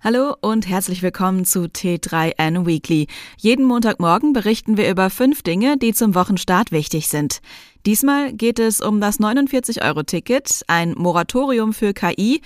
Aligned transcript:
Hallo 0.00 0.36
und 0.40 0.68
herzlich 0.68 1.02
willkommen 1.02 1.44
zu 1.44 1.62
T3N 1.64 2.66
Weekly. 2.66 3.08
Jeden 3.36 3.64
Montagmorgen 3.64 4.32
berichten 4.32 4.76
wir 4.76 4.88
über 4.88 5.10
fünf 5.10 5.42
Dinge, 5.42 5.76
die 5.76 5.92
zum 5.92 6.14
Wochenstart 6.14 6.70
wichtig 6.70 7.08
sind. 7.08 7.40
Diesmal 7.84 8.32
geht 8.32 8.60
es 8.60 8.80
um 8.80 9.00
das 9.00 9.18
49-Euro-Ticket, 9.18 10.62
ein 10.68 10.92
Moratorium 10.96 11.72
für 11.72 11.94
KI, 11.94 12.42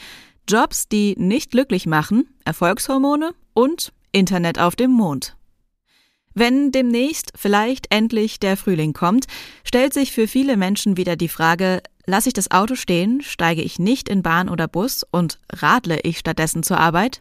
Jobs, 0.48 0.88
die 0.88 1.14
nicht 1.18 1.50
glücklich 1.50 1.84
machen, 1.84 2.26
Erfolgshormone 2.46 3.34
und 3.52 3.92
Internet 4.12 4.58
auf 4.58 4.74
dem 4.74 4.90
Mond. 4.90 5.36
Wenn 6.32 6.72
demnächst 6.72 7.32
vielleicht 7.36 7.94
endlich 7.94 8.40
der 8.40 8.56
Frühling 8.56 8.94
kommt, 8.94 9.26
stellt 9.62 9.92
sich 9.92 10.12
für 10.12 10.26
viele 10.26 10.56
Menschen 10.56 10.96
wieder 10.96 11.16
die 11.16 11.28
Frage, 11.28 11.82
lasse 12.06 12.30
ich 12.30 12.34
das 12.34 12.50
Auto 12.50 12.76
stehen, 12.76 13.20
steige 13.20 13.60
ich 13.60 13.78
nicht 13.78 14.08
in 14.08 14.22
Bahn 14.22 14.48
oder 14.48 14.68
Bus 14.68 15.04
und 15.10 15.38
radle 15.52 16.00
ich 16.00 16.18
stattdessen 16.18 16.62
zur 16.62 16.80
Arbeit? 16.80 17.20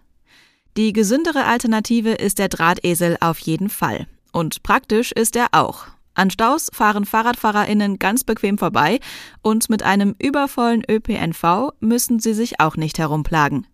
Die 0.78 0.94
gesündere 0.94 1.46
Alternative 1.46 2.12
ist 2.12 2.40
der 2.40 2.48
Drahtesel 2.48 3.18
auf 3.20 3.40
jeden 3.40 3.70
Fall. 3.70 4.08
Und 4.32 4.64
praktisch 4.64 5.12
ist 5.12 5.36
er 5.36 5.48
auch. 5.52 5.88
An 6.14 6.30
Staus 6.30 6.70
fahren 6.74 7.06
FahrradfahrerInnen 7.06 8.00
ganz 8.00 8.24
bequem 8.24 8.58
vorbei 8.58 9.00
und 9.42 9.70
mit 9.70 9.84
einem 9.84 10.16
übervollen 10.20 10.84
ÖPNV 10.90 11.72
müssen 11.80 12.20
sie 12.20 12.34
sich 12.34 12.60
auch 12.60 12.78
nicht 12.78 13.00
herumplagen. 13.00 13.68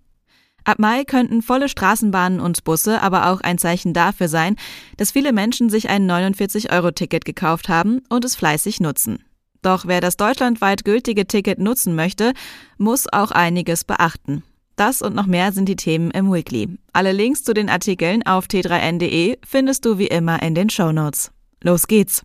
Ab 0.64 0.80
Mai 0.80 1.04
könnten 1.06 1.42
volle 1.42 1.70
Straßenbahnen 1.70 2.40
und 2.40 2.64
Busse 2.64 3.02
aber 3.02 3.30
auch 3.30 3.42
ein 3.42 3.58
Zeichen 3.58 3.94
dafür 3.94 4.28
sein, 4.28 4.56
dass 4.98 5.12
viele 5.12 5.34
Menschen 5.34 5.70
sich 5.70 5.90
ein 5.90 6.10
49-Euro-Ticket 6.10 7.26
gekauft 7.26 7.70
haben 7.70 8.02
und 8.10 8.26
es 8.26 8.36
fleißig 8.36 8.80
nutzen. 8.80 9.24
Doch 9.62 9.86
wer 9.86 10.02
das 10.02 10.18
deutschlandweit 10.18 10.84
gültige 10.84 11.26
Ticket 11.26 11.60
nutzen 11.60 11.96
möchte, 11.96 12.34
muss 12.78 13.12
auch 13.12 13.32
einiges 13.32 13.84
beachten. 13.84 14.44
Das 14.78 15.02
und 15.02 15.16
noch 15.16 15.26
mehr 15.26 15.52
sind 15.52 15.68
die 15.68 15.76
Themen 15.76 16.12
im 16.12 16.32
Weekly. 16.32 16.70
Alle 16.94 17.12
Links 17.12 17.44
zu 17.44 17.56
den 17.56 17.68
Artikeln 17.68 18.24
auf 18.28 18.46
t3n.de 18.46 19.40
findest 19.44 19.86
du 19.86 19.98
wie 19.98 20.06
immer 20.06 20.42
in 20.44 20.54
den 20.54 20.70
Show 20.70 20.92
Notes. 20.92 21.32
Los 21.64 21.88
geht's! 21.88 22.24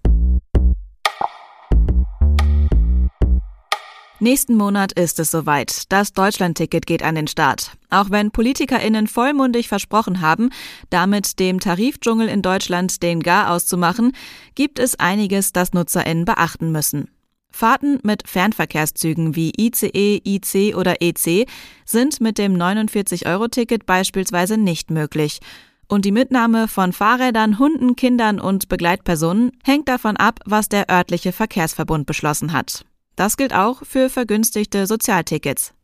Nächsten 4.20 4.54
Monat 4.54 4.92
ist 4.92 5.18
es 5.18 5.30
soweit. 5.30 5.90
Das 5.90 6.12
Deutschlandticket 6.12 6.86
geht 6.86 7.02
an 7.02 7.14
den 7.14 7.26
Start. 7.26 7.72
Auch 7.88 8.10
wenn 8.10 8.30
PolitikerInnen 8.30 9.06
vollmundig 9.06 9.66
versprochen 9.66 10.20
haben, 10.20 10.50
damit 10.90 11.40
dem 11.40 11.58
Tarifdschungel 11.58 12.28
in 12.28 12.42
Deutschland 12.42 13.02
den 13.02 13.20
Gar 13.20 13.50
auszumachen, 13.50 14.12
gibt 14.54 14.78
es 14.78 15.00
einiges, 15.00 15.52
das 15.52 15.72
NutzerInnen 15.72 16.26
beachten 16.26 16.70
müssen. 16.70 17.08
Fahrten 17.52 17.98
mit 18.02 18.28
Fernverkehrszügen 18.28 19.36
wie 19.36 19.52
ICE, 19.56 20.20
IC 20.24 20.74
oder 20.74 21.00
EC 21.00 21.48
sind 21.84 22.20
mit 22.20 22.38
dem 22.38 22.56
49-Euro-Ticket 22.56 23.86
beispielsweise 23.86 24.56
nicht 24.56 24.90
möglich. 24.90 25.40
Und 25.88 26.04
die 26.04 26.12
Mitnahme 26.12 26.68
von 26.68 26.92
Fahrrädern, 26.92 27.58
Hunden, 27.58 27.96
Kindern 27.96 28.40
und 28.40 28.68
Begleitpersonen 28.68 29.52
hängt 29.62 29.88
davon 29.88 30.16
ab, 30.16 30.40
was 30.46 30.68
der 30.68 30.90
örtliche 30.90 31.32
Verkehrsverbund 31.32 32.06
beschlossen 32.06 32.52
hat. 32.52 32.84
Das 33.14 33.36
gilt 33.36 33.54
auch 33.54 33.82
für 33.84 34.08
vergünstigte 34.08 34.86
Sozialtickets. 34.86 35.74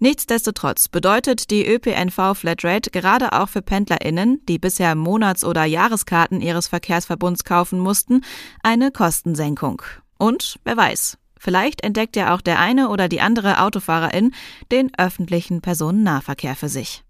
Nichtsdestotrotz 0.00 0.88
bedeutet 0.88 1.50
die 1.50 1.66
ÖPNV 1.66 2.34
Flatrate 2.34 2.90
gerade 2.90 3.32
auch 3.32 3.48
für 3.48 3.62
PendlerInnen, 3.62 4.40
die 4.48 4.58
bisher 4.58 4.94
Monats- 4.94 5.44
oder 5.44 5.64
Jahreskarten 5.64 6.40
ihres 6.40 6.68
Verkehrsverbunds 6.68 7.42
kaufen 7.42 7.80
mussten, 7.80 8.22
eine 8.62 8.92
Kostensenkung. 8.92 9.82
Und 10.18 10.58
wer 10.64 10.76
weiß, 10.76 11.16
vielleicht 11.38 11.82
entdeckt 11.82 12.16
ja 12.16 12.34
auch 12.34 12.40
der 12.40 12.58
eine 12.58 12.88
oder 12.88 13.08
die 13.08 13.20
andere 13.20 13.62
Autofahrerin 13.62 14.32
den 14.70 14.90
öffentlichen 14.98 15.60
Personennahverkehr 15.60 16.56
für 16.56 16.68
sich. 16.68 17.04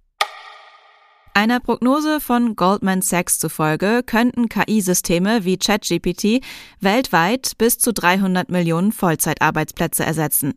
Einer 1.35 1.61
Prognose 1.61 2.21
von 2.21 2.57
Goldman 2.57 3.01
Sachs 3.01 3.39
zufolge 3.39 4.03
könnten 4.05 4.49
KI-Systeme 4.49 5.45
wie 5.45 5.57
ChatGPT 5.57 6.45
weltweit 6.81 7.53
bis 7.59 7.79
zu 7.79 7.93
300 7.93 8.49
Millionen 8.51 8.91
Vollzeitarbeitsplätze 8.91 10.05
ersetzen. 10.05 10.55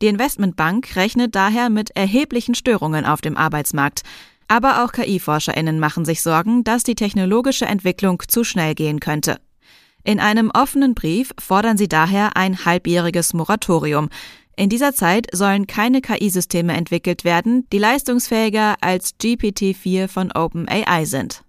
Die 0.00 0.06
Investmentbank 0.06 0.94
rechnet 0.96 1.34
daher 1.34 1.68
mit 1.68 1.90
erheblichen 1.96 2.54
Störungen 2.54 3.04
auf 3.04 3.22
dem 3.22 3.36
Arbeitsmarkt. 3.36 4.02
Aber 4.46 4.84
auch 4.84 4.92
KI-ForscherInnen 4.92 5.80
machen 5.80 6.04
sich 6.04 6.22
Sorgen, 6.22 6.62
dass 6.62 6.84
die 6.84 6.94
technologische 6.94 7.66
Entwicklung 7.66 8.22
zu 8.28 8.44
schnell 8.44 8.74
gehen 8.74 9.00
könnte. 9.00 9.40
In 10.04 10.20
einem 10.20 10.50
offenen 10.54 10.94
Brief 10.94 11.32
fordern 11.38 11.78
sie 11.78 11.88
daher 11.88 12.36
ein 12.36 12.66
halbjähriges 12.66 13.32
Moratorium. 13.32 14.10
In 14.54 14.68
dieser 14.68 14.94
Zeit 14.94 15.26
sollen 15.32 15.66
keine 15.66 16.02
KI-Systeme 16.02 16.74
entwickelt 16.74 17.24
werden, 17.24 17.66
die 17.72 17.78
leistungsfähiger 17.78 18.76
als 18.82 19.14
GPT-4 19.18 20.06
von 20.06 20.30
OpenAI 20.30 21.06
sind. 21.06 21.42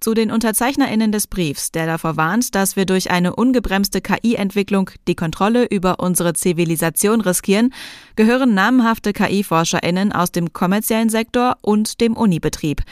Zu 0.00 0.14
den 0.14 0.30
UnterzeichnerInnen 0.30 1.10
des 1.10 1.26
Briefs, 1.26 1.72
der 1.72 1.86
davor 1.86 2.16
warnt, 2.16 2.54
dass 2.54 2.76
wir 2.76 2.86
durch 2.86 3.10
eine 3.10 3.34
ungebremste 3.34 4.00
KI-Entwicklung 4.00 4.90
die 5.08 5.16
Kontrolle 5.16 5.64
über 5.64 5.98
unsere 5.98 6.34
Zivilisation 6.34 7.20
riskieren, 7.20 7.72
gehören 8.14 8.54
namhafte 8.54 9.12
KI-ForscherInnen 9.12 10.12
aus 10.12 10.30
dem 10.30 10.52
kommerziellen 10.52 11.08
Sektor 11.08 11.56
und 11.62 12.00
dem 12.00 12.16
Unibetrieb. 12.16 12.82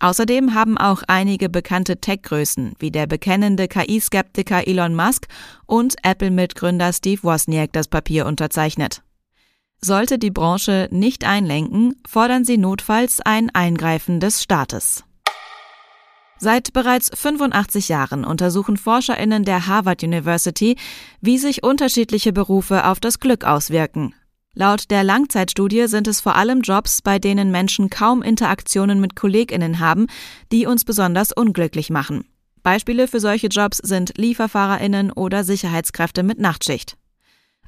Außerdem 0.00 0.54
haben 0.54 0.78
auch 0.78 1.02
einige 1.08 1.50
bekannte 1.50 2.00
Tech-Größen 2.00 2.72
wie 2.78 2.90
der 2.90 3.06
bekennende 3.06 3.68
KI-Skeptiker 3.68 4.66
Elon 4.66 4.94
Musk 4.94 5.26
und 5.66 5.94
Apple-Mitgründer 6.02 6.94
Steve 6.94 7.22
Wozniak 7.22 7.72
das 7.74 7.86
Papier 7.86 8.24
unterzeichnet. 8.24 9.02
Sollte 9.82 10.18
die 10.18 10.30
Branche 10.30 10.88
nicht 10.90 11.24
einlenken, 11.24 11.96
fordern 12.08 12.46
sie 12.46 12.56
notfalls 12.56 13.20
ein 13.20 13.50
Eingreifen 13.54 14.20
des 14.20 14.42
Staates. 14.42 15.04
Seit 16.38 16.72
bereits 16.72 17.10
85 17.14 17.90
Jahren 17.90 18.24
untersuchen 18.24 18.78
Forscherinnen 18.78 19.44
der 19.44 19.66
Harvard 19.66 20.02
University, 20.02 20.76
wie 21.20 21.36
sich 21.36 21.62
unterschiedliche 21.62 22.32
Berufe 22.32 22.86
auf 22.86 23.00
das 23.00 23.20
Glück 23.20 23.44
auswirken 23.44 24.14
Laut 24.54 24.90
der 24.90 25.04
Langzeitstudie 25.04 25.86
sind 25.86 26.08
es 26.08 26.20
vor 26.20 26.34
allem 26.34 26.62
Jobs, 26.62 27.02
bei 27.02 27.20
denen 27.20 27.52
Menschen 27.52 27.88
kaum 27.88 28.20
Interaktionen 28.20 29.00
mit 29.00 29.14
Kolleginnen 29.14 29.78
haben, 29.78 30.06
die 30.50 30.66
uns 30.66 30.84
besonders 30.84 31.32
unglücklich 31.32 31.88
machen. 31.88 32.24
Beispiele 32.62 33.06
für 33.06 33.20
solche 33.20 33.46
Jobs 33.46 33.78
sind 33.78 34.12
Lieferfahrerinnen 34.16 35.12
oder 35.12 35.44
Sicherheitskräfte 35.44 36.24
mit 36.24 36.40
Nachtschicht. 36.40 36.96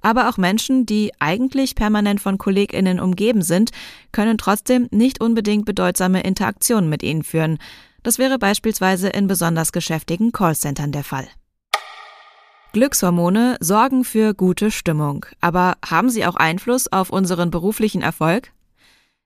Aber 0.00 0.28
auch 0.28 0.37
Menschen, 0.37 0.84
die 0.84 1.12
eigentlich 1.21 1.76
permanent 1.76 2.21
von 2.21 2.37
Kolleginnen 2.37 2.98
umgeben 2.98 3.42
sind, 3.42 3.71
können 4.10 4.37
trotzdem 4.37 4.88
nicht 4.91 5.21
unbedingt 5.21 5.65
bedeutsame 5.65 6.22
Interaktionen 6.22 6.91
mit 6.91 7.04
ihnen 7.04 7.22
führen. 7.22 7.59
Das 8.03 8.19
wäre 8.19 8.41
beispielsweise 8.41 9.09
in 9.09 9.28
besonders 9.28 9.71
geschäftigen 9.71 10.32
Callcentern 10.32 10.91
der 10.91 11.04
Fall. 11.04 11.28
Glückshormone 12.72 13.59
sorgen 13.60 14.03
für 14.03 14.33
gute 14.33 14.71
Stimmung, 14.71 15.27
aber 15.43 15.75
haben 15.84 16.09
sie 16.09 16.25
auch 16.25 16.37
Einfluss 16.37 16.91
auf 16.91 17.10
unseren 17.10 17.50
beruflichen 17.50 18.00
Erfolg? 18.00 18.50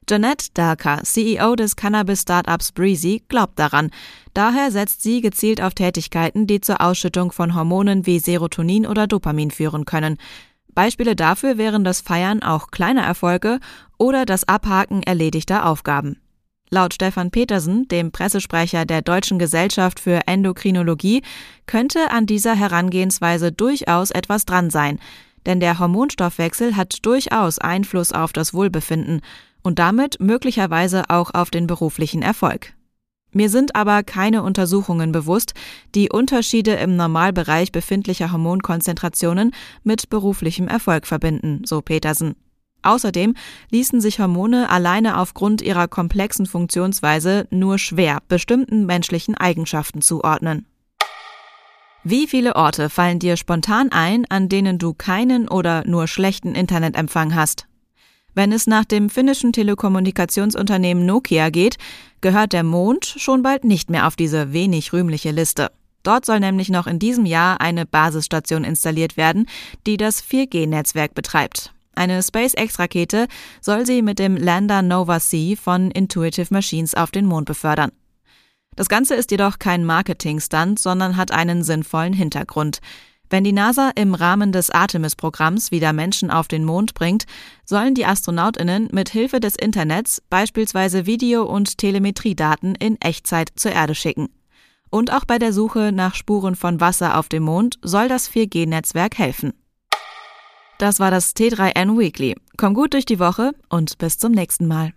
Jeanette 0.09 0.49
Darker, 0.53 1.03
CEO 1.05 1.55
des 1.55 1.77
Cannabis-Startups 1.77 2.73
Breezy, 2.73 3.23
glaubt 3.29 3.57
daran. 3.57 3.91
Daher 4.35 4.73
setzt 4.73 5.03
sie 5.03 5.21
gezielt 5.21 5.63
auf 5.63 5.75
Tätigkeiten, 5.75 6.49
die 6.49 6.61
zur 6.61 6.81
Ausschüttung 6.81 7.31
von 7.31 7.55
Hormonen 7.55 8.05
wie 8.05 8.19
Serotonin 8.19 8.85
oder 8.85 9.07
Dopamin 9.07 9.53
führen 9.53 9.85
können. 9.85 10.19
Beispiele 10.75 11.15
dafür 11.15 11.57
wären 11.57 11.85
das 11.85 12.01
Feiern 12.01 12.43
auch 12.43 12.73
kleiner 12.73 13.03
Erfolge 13.03 13.61
oder 13.97 14.27
das 14.27 14.49
Abhaken 14.49 15.05
erledigter 15.05 15.67
Aufgaben. 15.67 16.21
Laut 16.69 16.95
Stefan 16.95 17.31
Petersen, 17.31 17.87
dem 17.89 18.11
Pressesprecher 18.11 18.85
der 18.85 19.01
Deutschen 19.01 19.39
Gesellschaft 19.39 20.01
für 20.01 20.27
Endokrinologie, 20.27 21.23
könnte 21.67 22.11
an 22.11 22.27
dieser 22.27 22.57
Herangehensweise 22.57 23.53
durchaus 23.53 24.11
etwas 24.11 24.47
dran 24.47 24.71
sein, 24.71 24.99
denn 25.47 25.61
der 25.61 25.79
Hormonstoffwechsel 25.79 26.77
hat 26.77 27.07
durchaus 27.07 27.59
Einfluss 27.59 28.13
auf 28.13 28.33
das 28.33 28.53
Wohlbefinden 28.53 29.21
und 29.63 29.79
damit 29.79 30.19
möglicherweise 30.21 31.05
auch 31.09 31.33
auf 31.35 31.51
den 31.51 31.69
beruflichen 31.69 32.23
Erfolg. 32.23 32.75
Mir 33.33 33.51
sind 33.51 33.77
aber 33.77 34.03
keine 34.03 34.43
Untersuchungen 34.43 35.13
bewusst, 35.13 35.55
die 35.95 36.09
Unterschiede 36.11 36.73
im 36.73 36.97
Normalbereich 36.97 37.71
befindlicher 37.71 38.33
Hormonkonzentrationen 38.33 39.53
mit 39.85 40.09
beruflichem 40.09 40.69
Erfolg 40.69 41.07
verbinden, 41.07 41.63
so 41.65 41.81
Petersen. 41.83 42.35
Außerdem 42.87 43.35
ließen 43.71 44.01
sich 44.01 44.21
Hormone 44.21 44.71
alleine 44.71 45.19
aufgrund 45.19 45.61
ihrer 45.61 45.89
komplexen 45.89 46.47
Funktionsweise 46.47 47.49
nur 47.51 47.79
schwer 47.79 48.23
bestimmten 48.29 48.87
menschlichen 48.87 49.35
Eigenschaften 49.35 50.03
zuordnen. 50.03 50.67
Wie 52.05 52.29
viele 52.29 52.55
Orte 52.55 52.89
fallen 52.89 53.19
dir 53.19 53.37
spontan 53.37 53.91
ein, 53.91 54.25
an 54.29 54.49
denen 54.49 54.79
du 54.79 54.95
keinen 54.95 55.49
oder 55.49 55.83
nur 55.85 56.07
schlechten 56.07 56.55
Internetempfang 56.55 57.35
hast? 57.35 57.67
Wenn 58.37 58.53
es 58.53 58.69
nach 58.69 58.85
dem 58.85 59.11
finnischen 59.11 59.53
Telekommunikationsunternehmen 59.53 61.05
Nokia 61.05 61.51
geht, 61.51 61.79
gehört 62.21 62.53
der 62.53 62.63
Mond 62.63 63.05
schon 63.05 63.43
bald 63.43 63.65
nicht 63.65 63.91
mehr 63.91 64.07
auf 64.07 64.15
diese 64.15 64.53
wenig 64.53 64.93
rühmliche 64.93 65.33
Liste. 65.33 65.73
Dort 66.05 66.25
soll 66.25 66.39
nämlich 66.39 66.69
noch 66.69 66.87
in 66.87 67.01
diesem 67.01 67.27
Jahr 67.27 67.61
eine 67.61 67.85
Basisstation 67.85 68.63
installiert 68.63 69.17
werden, 69.17 69.47
die 69.89 69.97
das 69.97 70.23
4G-Netzwerk 70.23 71.15
betreibt. 71.15 71.73
Eine 71.97 72.23
SpaceX-Rakete 72.23 73.27
soll 73.61 73.87
sie 73.87 74.03
mit 74.03 74.19
dem 74.19 74.37
Lander 74.37 74.83
Nova 74.83 75.19
C 75.19 75.57
von 75.57 75.91
Intuitive 75.91 76.53
Machines 76.53 76.95
auf 76.95 77.11
den 77.11 77.25
Mond 77.25 77.47
befördern. 77.47 77.91
Das 78.77 78.91
Ganze 78.91 79.15
ist 79.15 79.31
jedoch 79.31 79.59
kein 79.59 79.85
Marketing-Stunt, 79.85 80.79
sondern 80.79 81.17
hat 81.17 81.33
einen 81.33 81.65
sinnvollen 81.65 82.13
Hintergrund. 82.13 82.81
Wenn 83.31 83.45
die 83.45 83.53
NASA 83.53 83.91
im 83.97 84.15
Rahmen 84.15 84.53
des 84.53 84.71
Artemis-Programms 84.71 85.71
wieder 85.71 85.95
Menschen 85.95 86.31
auf 86.31 86.49
den 86.49 86.65
Mond 86.65 86.93
bringt, 86.93 87.25
sollen 87.65 87.95
die 87.95 88.05
Astronautinnen 88.05 88.91
mit 88.93 89.09
Hilfe 89.09 89.41
des 89.41 89.57
Internets 89.57 90.23
beispielsweise 90.29 91.07
Video- 91.07 91.45
und 91.45 91.79
Telemetriedaten 91.79 92.75
in 92.75 93.01
Echtzeit 93.01 93.51
zur 93.57 93.73
Erde 93.73 93.95
schicken. 93.95 94.29
Und 94.91 95.13
auch 95.13 95.25
bei 95.25 95.39
der 95.39 95.55
Suche 95.55 95.93
nach 95.93 96.15
Spuren 96.15 96.55
von 96.55 96.79
Wasser 96.81 97.19
auf 97.19 97.29
dem 97.31 97.45
Mond 97.45 97.79
soll 97.83 98.09
das 98.09 98.31
4G-Netzwerk 98.31 99.19
helfen. 99.19 99.55
Das 100.79 101.01
war 101.01 101.11
das 101.11 101.35
T3N 101.35 101.99
Weekly. 101.99 102.37
Komm 102.59 102.75
gut 102.75 102.93
durch 102.93 103.07
die 103.07 103.19
Woche 103.19 103.53
und 103.71 103.97
bis 103.99 104.19
zum 104.19 104.33
nächsten 104.33 104.67
Mal. 104.67 104.93